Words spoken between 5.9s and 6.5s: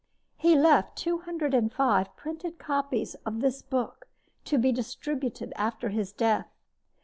death.